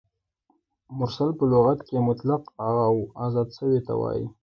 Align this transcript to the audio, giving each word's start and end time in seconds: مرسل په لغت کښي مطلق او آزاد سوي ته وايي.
مرسل 0.97 1.29
په 1.39 1.43
لغت 1.51 1.79
کښي 1.85 1.99
مطلق 2.09 2.43
او 2.69 2.85
آزاد 3.25 3.47
سوي 3.57 3.79
ته 3.87 3.93
وايي. 3.99 4.25